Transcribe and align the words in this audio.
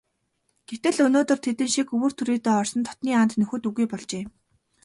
Гэтэл 0.69 0.97
өнөөдөр 1.07 1.39
тэдэн 1.45 1.69
шиг 1.73 1.87
өвөр 1.95 2.13
түрийдээ 2.19 2.55
орсон 2.61 2.81
дотнын 2.87 3.19
анд 3.21 3.33
нөхөд 3.39 3.63
үгүй 3.69 3.85
болжээ. 3.91 4.23